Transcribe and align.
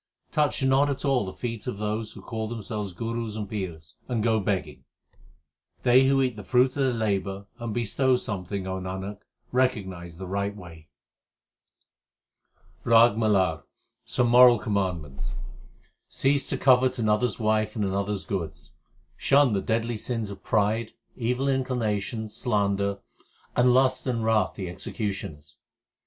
Touch 0.31 0.63
not 0.63 0.89
at 0.89 1.05
all 1.05 1.25
the 1.27 1.31
feet 1.31 1.67
of 1.67 1.77
those 1.77 2.13
Who 2.13 2.23
call 2.23 2.47
themselves 2.49 2.91
gurus 2.91 3.35
and 3.35 3.47
pirs, 3.47 3.93
and 4.07 4.23
go 4.23 4.39
begging. 4.39 4.83
They 5.83 6.07
who 6.07 6.23
eat 6.23 6.35
the 6.35 6.43
fruit 6.43 6.69
of 6.69 6.73
their 6.73 6.91
labour 6.91 7.45
and 7.59 7.71
bestow 7.71 8.15
some 8.15 8.43
thing, 8.43 8.63
Nanak, 8.63 9.19
recognize 9.51 10.17
the 10.17 10.25
right 10.25 10.55
way. 10.55 10.87
RAG 12.83 13.15
MALAR 13.15 13.61
Some 14.03 14.29
moral 14.29 14.57
commandments: 14.57 15.35
Cease 16.07 16.47
to 16.47 16.57
covet 16.57 16.97
another 16.97 17.27
s 17.27 17.37
wife 17.37 17.75
and 17.75 17.85
another 17.85 18.13
s 18.13 18.23
goods; 18.23 18.71
shun 19.17 19.53
the 19.53 19.61
deadly 19.61 19.97
sins 19.99 20.31
of 20.31 20.43
pride, 20.43 20.93
Evil 21.15 21.47
inclinations, 21.47 22.35
slander, 22.35 22.97
and 23.55 23.71
lust 23.71 24.07
and 24.07 24.23
wrath 24.23 24.55
the 24.55 24.65
execu 24.65 25.09
tioners. 25.09 25.57